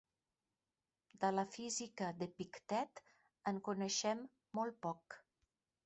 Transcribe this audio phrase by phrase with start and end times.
[1.25, 3.05] De la física d'Epictet,
[3.53, 4.29] en coneixem
[4.61, 5.21] molt poc.